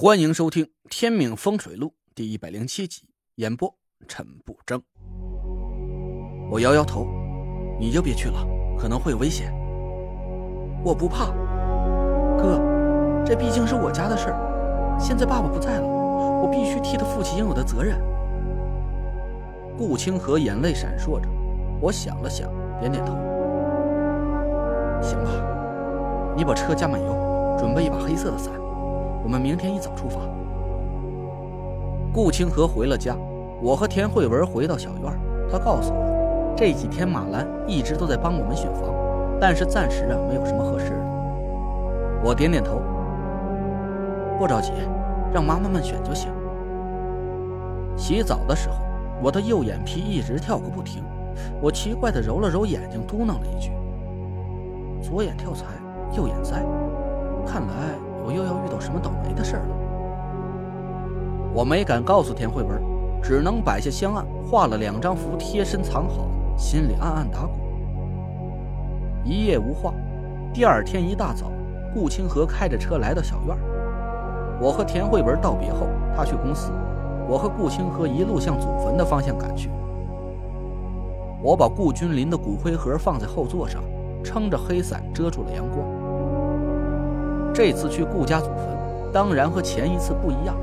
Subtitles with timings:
[0.00, 3.02] 欢迎收听《天命风水录》第一百零七集，
[3.34, 3.74] 演播
[4.06, 4.80] 陈不争。
[6.48, 7.04] 我摇摇头，
[7.80, 8.46] 你就别去了，
[8.78, 9.52] 可能会有危险。
[10.84, 11.32] 我不怕，
[12.40, 12.60] 哥，
[13.26, 14.96] 这毕竟是我家的事儿。
[15.00, 18.00] 现在爸爸不在了，我必须替他负起应有的责任。
[19.76, 21.28] 顾清河眼泪闪烁着，
[21.80, 23.14] 我想了想，点点头。
[25.02, 28.54] 行吧，你把车加满油，准备一把黑色的伞，
[29.22, 30.20] 我们明天一早出发。
[32.12, 33.16] 顾清河回了家，
[33.62, 35.12] 我和田慧文回到小院，
[35.50, 38.94] 他告诉我，这几天马兰一直都在帮我们选房，
[39.40, 41.02] 但是暂时啊没有什么合适的。
[42.24, 42.80] 我点点头，
[44.38, 44.72] 不着急，
[45.32, 46.30] 让妈妈们选就行。
[47.96, 48.76] 洗澡的时候。
[49.20, 51.02] 我的右眼皮一直跳个不停，
[51.60, 53.72] 我奇怪的揉了揉眼睛，嘟囔了一句
[55.02, 55.64] ：“左眼跳财，
[56.16, 56.64] 右眼灾，
[57.44, 58.54] 看来我又要
[58.88, 59.76] 什么倒霉的事儿了。”
[61.52, 62.80] 我没敢告诉田慧文，
[63.22, 67.52] 只能摆下香案，画了两张符贴身藏好，心里暗暗打鼓。
[69.24, 69.92] 一夜无话，
[70.54, 71.50] 第二天一大早，
[71.92, 73.56] 顾清河开着车来到小院，
[74.58, 76.72] 我和田慧文道别后，他去公司。
[77.28, 79.68] 我和顾清河一路向祖坟的方向赶去。
[81.42, 83.82] 我把顾君临的骨灰盒放在后座上，
[84.24, 85.84] 撑着黑伞遮住了阳光。
[87.52, 88.77] 这次去顾家祖坟，
[89.12, 90.56] 当然和前一次不一样。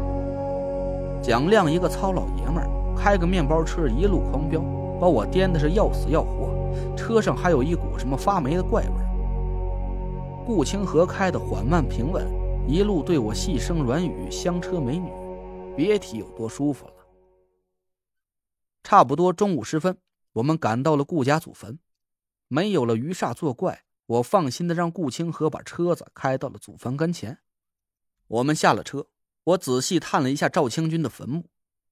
[1.21, 4.61] 蒋亮一个糙老爷们儿，开个面包车一路狂飙，
[4.99, 6.49] 把我颠的是要死要活，
[6.95, 9.05] 车上还有一股什么发霉的怪味。
[10.45, 12.23] 顾清河开的缓慢平稳，
[12.67, 15.09] 一路对我细声软语，香车美女。
[15.75, 16.93] 别提有多舒服了。
[18.83, 19.97] 差不多中午时分，
[20.33, 21.79] 我们赶到了顾家祖坟，
[22.47, 27.39] 没有了余煞作怪，我放心的让顾清河把车子开到了祖坟跟前。
[28.27, 29.07] 我们下了车，
[29.43, 31.49] 我仔细探了一下赵清军的坟墓，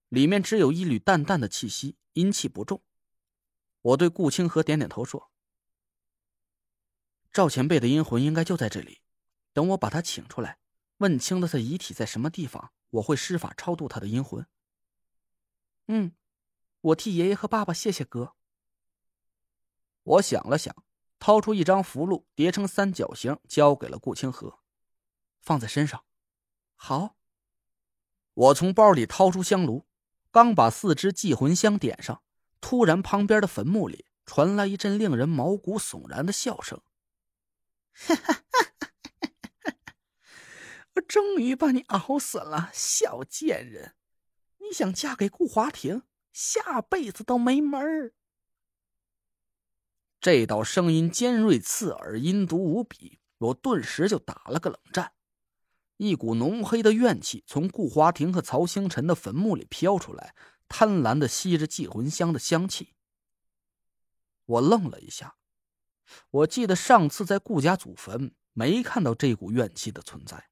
[0.10, 2.82] 里面只有一缕淡淡的气息，阴气不重。
[3.82, 5.32] 我对顾清河点点头说
[7.32, 9.02] ：“赵前辈的阴魂应该就在这里，
[9.52, 10.58] 等我把他请出来，
[10.98, 14.46] 问清了他遗体在什么地方。”我会施法超度他的阴魂。
[15.88, 16.12] 嗯，
[16.80, 18.36] 我替爷爷和爸爸谢谢哥。
[20.04, 20.86] 我想了想，
[21.18, 24.60] 掏出一张符箓，叠成三角形，交给了顾清河，
[25.42, 26.04] 放在身上。
[26.86, 27.16] 好。
[28.34, 29.86] 我从包里掏出香炉，
[30.32, 32.22] 刚把四支祭魂香点上，
[32.60, 36.82] 突然旁边的坟墓里传来一阵令人毛骨悚然的笑声。
[37.94, 38.42] 哈哈。
[40.96, 43.96] 我终于把你熬死了，小贱人！
[44.58, 48.14] 你想嫁给顾华庭，下辈子都没门儿。
[50.20, 55.14] 这道声音尖锐刺耳，阴毒无比，我顿时就打了个冷战。
[55.98, 60.36] 一股浓黑的怨气从顾华庭和曹星辰的坟墓里飘出来，
[60.68, 62.94] 贪婪的吸着祭魂香的香气。
[64.46, 65.36] 我愣了一下，
[66.32, 70.50] 我记得上次在顾家祖坟没看到这股怨气的存在。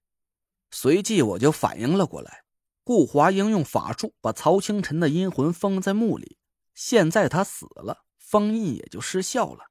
[0.70, 2.46] 随即我就反应了过来，
[2.84, 6.38] 顾华英用法术把曹清晨的阴魂封在墓里，
[6.74, 9.66] 现在他死了，封印也就失效了。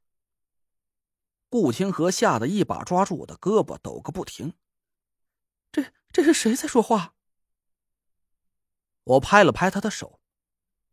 [1.48, 4.52] 顾清河吓得一把抓住我的胳膊，抖个不停。
[5.72, 7.14] 这这是谁在说话？
[9.04, 10.20] 我拍了拍他的手，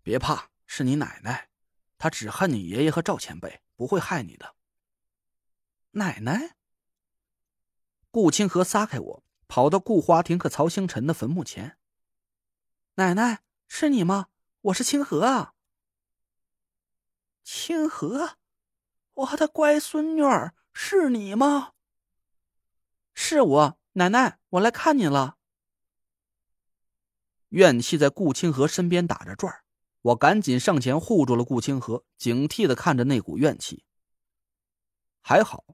[0.01, 1.49] 别怕，是你奶奶，
[1.97, 4.55] 她只恨你爷爷和赵前辈，不会害你的。
[5.91, 6.55] 奶奶。
[8.11, 9.23] 顾清河撒开我。
[9.49, 11.77] 跑到顾华庭和曹星辰的坟墓前。
[12.95, 14.27] 奶奶，是你吗？
[14.59, 15.53] 我是清河啊。
[17.45, 18.37] 清河，
[19.13, 21.75] 我的乖孙女儿，是你吗？
[23.13, 25.37] 是我，奶奶，我来看你了。
[27.49, 29.61] 怨气在顾清河身边打着转
[30.01, 33.83] 我赶紧上前护住了顾清河，警惕的看着那股怨气。
[35.19, 35.65] 还好，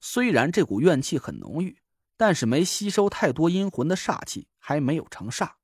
[0.00, 1.78] 虽然这股怨气很浓郁。
[2.14, 5.54] 但是没吸收太多阴魂的煞气，还没有成煞。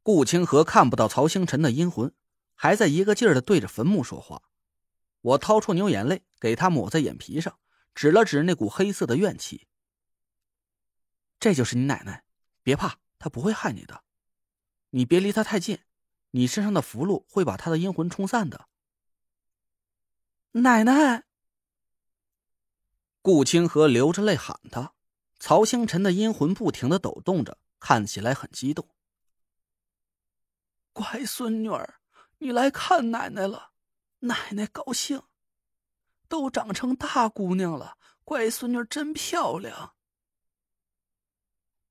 [0.00, 2.14] 顾清河看不到曹星辰的阴魂，
[2.54, 4.42] 还在一个劲儿的对着坟墓说话。
[5.22, 7.58] 我掏出牛眼泪给他抹在眼皮上，
[7.96, 9.66] 指了指那股黑色的怨气。
[11.38, 12.24] 这就是你奶奶，
[12.62, 14.02] 别怕，她不会害你的。
[14.90, 15.80] 你别离她太近，
[16.30, 18.68] 你身上的符箓会把她的阴魂冲散的。
[20.52, 21.24] 奶奶。
[23.20, 24.94] 顾清河流着泪喊他，
[25.40, 28.88] 曹星辰的阴魂不停的抖动着，看起来很激动。
[30.92, 31.96] 乖孙女儿，
[32.38, 33.72] 你来看奶奶了，
[34.20, 35.20] 奶奶高兴，
[36.28, 39.95] 都长成大姑娘了，乖孙女真漂亮。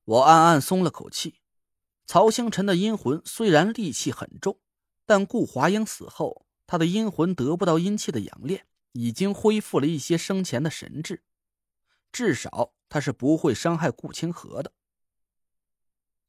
[0.06, 1.42] 我暗暗松了口气。
[2.06, 4.60] 曹星辰的阴魂虽然戾气很重，
[5.06, 11.24] 但顾华英死后，他的阴魂得不到阴气的养炼，已经恢复了一些生前的神智，
[12.12, 14.72] 至少他是不会伤害顾清河的。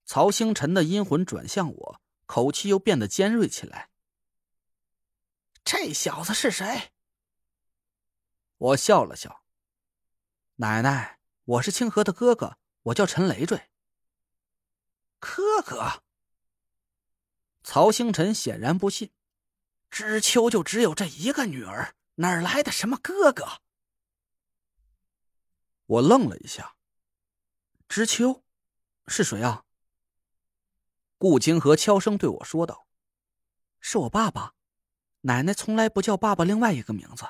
[0.07, 3.91] 曹星辰的阴魂转向我，口气又变得尖锐起来。
[5.63, 6.93] 这小子是谁？
[8.57, 9.43] 我笑了笑。
[10.55, 12.57] 奶奶，我是清河的哥哥，
[12.87, 13.71] 我叫陈累赘。
[15.19, 16.03] 哥哥。
[17.65, 19.11] 曹星辰显然不信，
[19.91, 23.61] 知秋就只有这一个女儿，哪来的什么哥哥？
[25.87, 26.77] 我愣了一下。
[27.89, 28.45] 知秋，
[29.09, 29.65] 是谁啊？
[31.19, 32.87] 顾清河悄声对我说道
[33.81, 34.55] ：“是我爸爸。”
[35.23, 37.27] 奶奶从来不叫爸爸另外一个名字。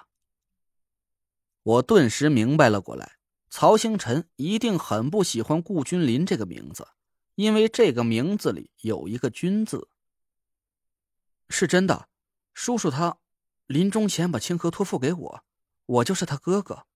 [1.62, 3.15] 我顿时明白了过来，
[3.48, 6.88] 曹星辰一定很不喜欢顾君临这个名字，
[7.34, 9.88] 因为这个名字里有一个“君”字。
[11.48, 12.08] 是真的，
[12.54, 13.18] 叔叔他
[13.66, 15.44] 临终前把清河托付给我，
[15.86, 16.86] 我就是他哥哥。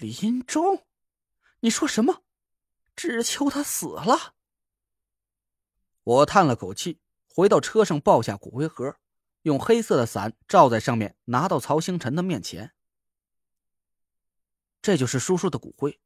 [0.00, 0.84] 临终？
[1.60, 2.22] 你说什么？
[2.94, 4.34] 知秋他死了？
[6.04, 7.00] 我叹了口气。
[7.34, 8.96] 回到车上，抱下骨灰盒，
[9.42, 12.74] 用黑色的伞罩在上面，拿到曹星辰的面前。
[14.82, 16.00] 这就是叔叔的骨灰，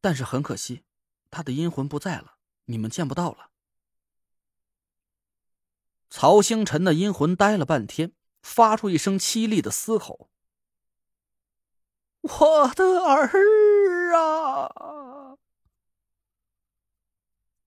[0.00, 0.84] 但是很可惜，
[1.30, 2.36] 他的阴魂不在了，
[2.66, 3.50] 你们见不到了。
[6.10, 8.12] 曹星辰的阴魂呆了半天，
[8.42, 10.28] 发出一声凄厉的嘶吼
[12.20, 15.38] ：“我的儿啊！”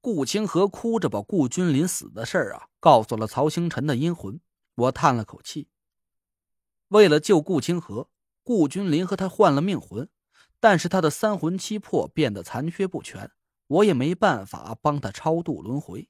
[0.02, 4.40] 顾清河哭着把顾君临死的事儿啊告诉了曹星辰的阴魂。
[4.76, 5.70] 我叹了口气。
[6.90, 8.10] 为了救顾清河，
[8.44, 10.10] 顾君临和他换了命魂，
[10.64, 13.30] 但是他的三魂七魄变得残缺不全，
[13.68, 16.08] 我也没办法帮他超度轮回。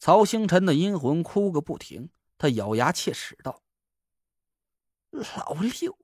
[0.00, 3.62] 曹星辰的阴魂哭个不停，他咬牙切齿道
[5.14, 5.96] ：“老六，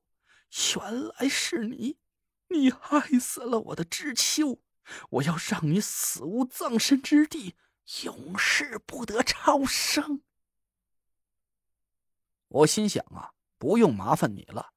[0.76, 1.98] 原来是你！
[2.46, 4.62] 你害死了我的知秋！”
[5.10, 7.56] 我要让你死无葬身之地，
[8.04, 10.22] 永世不得超生。
[12.46, 14.74] 我心想啊，不用麻烦你了。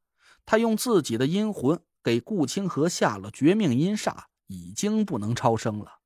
[0.47, 5.99] 他用自己的阴魂给顾清河下了绝命阴煞，已经不能超生了。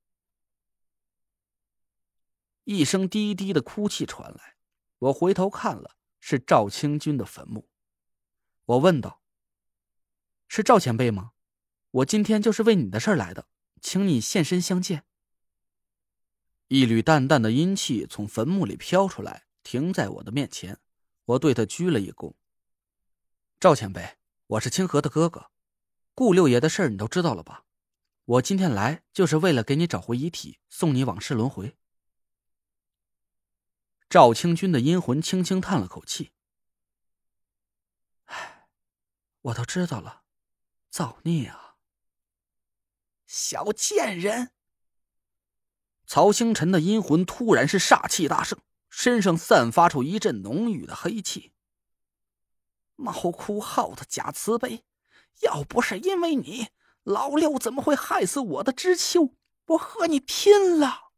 [2.64, 4.56] 一声低低的哭泣传来，
[5.00, 7.70] 我回头看了，是赵清军的坟墓。
[8.66, 9.22] 我问道
[10.48, 11.32] ：“是赵前辈吗？
[11.92, 13.48] 我今天就是为你的事来的。”
[13.86, 15.04] 请你现身相见。
[16.70, 20.80] 一缕淡淡的阴气从坟墓里飘出来，停在我的面前。
[21.26, 22.34] 我对他鞠了一躬。
[23.60, 24.16] 赵前辈，
[24.48, 25.52] 我是清河的哥哥，
[26.14, 27.66] 顾六爷的事你都知道了吧？
[28.26, 31.76] 我今天来就是为了给你找回遗体，送你往世轮回。
[34.10, 36.32] 赵清军的阴魂轻轻叹了口气
[38.26, 38.68] ：“唉，
[39.42, 40.24] 我都知道了，
[40.90, 41.76] 造孽啊！”
[43.28, 44.52] 小贱人！
[46.06, 48.60] 曹星辰的阴魂突然是煞气大盛，
[48.90, 51.52] 身上散发出一阵浓郁的黑气。
[52.96, 54.86] 猫哭耗子假慈悲，
[55.42, 56.70] 要不是因为你，
[57.04, 59.36] 老六怎么会害死我的知秋？
[59.68, 61.12] 我和你拼了！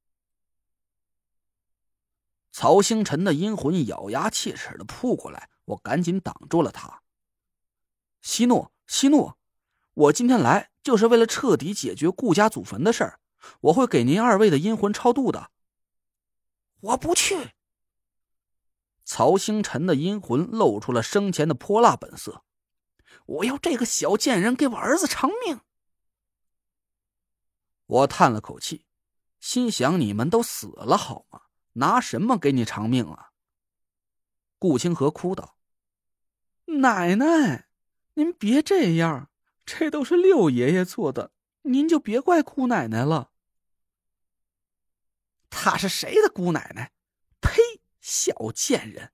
[2.51, 7.01] 曹星辰的阴魂咬牙切齿的扑过来，我赶紧挡住了他。
[8.22, 9.34] 息怒，息怒！
[9.93, 10.72] 我今天来。
[10.86, 13.19] 就是为了彻底解决顾家祖坟的事儿，
[13.62, 15.50] 我会给您二位的阴魂超度的。
[16.79, 17.53] 我不去。
[19.03, 22.44] 曹星辰的阴魂露出了生前的泼辣本色，
[23.25, 25.62] 我要这个小贱人给我儿子偿命。
[27.86, 28.86] 我叹了口气，
[29.39, 31.41] 心想：你们都死了好吗？
[31.74, 33.32] 拿什么给你偿命啊？
[34.58, 35.58] 顾清河哭道
[36.82, 37.67] ：“奶奶，
[38.13, 39.29] 您别这样。”
[39.65, 41.32] 这都是六爷爷做的，
[41.63, 43.32] 您就别怪姑奶奶了。
[45.50, 46.94] 他是谁的姑奶奶？
[47.41, 47.82] 呸！
[48.00, 49.12] 小贱人，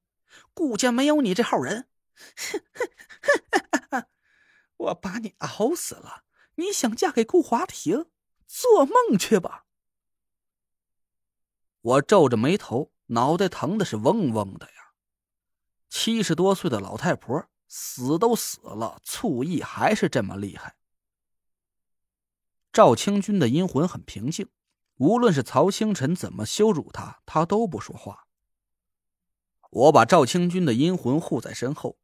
[0.53, 1.87] 顾家没有你这号人。
[2.35, 2.89] 哼哼
[3.21, 3.40] 哼
[4.81, 6.23] 我把你熬死了，
[6.55, 8.09] 你想嫁给顾华庭？
[8.47, 9.65] 做梦去吧！
[11.81, 14.93] 我皱着眉头，脑袋疼的是嗡嗡的呀。
[15.89, 17.47] 七十多岁的老太婆。
[17.73, 20.75] 死都死了，醋意还是这么厉害。
[22.73, 24.49] 赵清军的阴魂很平静，
[24.95, 28.27] 无论是曹星辰怎么羞辱他，他都不说话。
[29.69, 31.97] 我把赵清军的阴魂护在身后，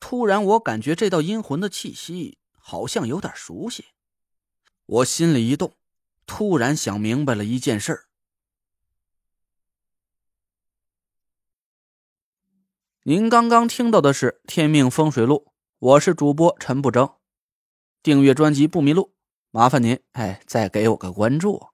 [0.00, 3.84] 突然我感觉这道阴魂的气息好像有点熟悉，
[4.86, 5.76] 我心里一动，
[6.26, 8.06] 突然想明白了一件事儿。
[13.02, 15.46] 您刚刚听到的是《天命风水录》，
[15.78, 17.14] 我是主播陈不争。
[18.02, 19.14] 订阅专辑不迷路，
[19.50, 21.69] 麻烦您哎，再给我个关注。